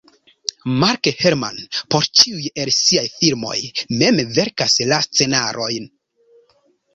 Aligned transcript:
Mark 0.83 1.09
Herman 1.17 1.59
por 1.95 2.07
ĉiuj 2.21 2.47
el 2.63 2.71
siaj 2.77 3.03
filmoj 3.19 3.59
mem 4.01 4.19
verkas 4.39 4.79
la 4.93 4.99
scenarojn. 5.09 5.87